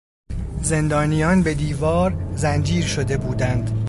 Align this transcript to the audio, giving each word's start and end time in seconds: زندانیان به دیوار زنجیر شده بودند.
زندانیان 0.61 1.43
به 1.43 1.53
دیوار 1.53 2.17
زنجیر 2.35 2.83
شده 2.85 3.17
بودند. 3.17 3.79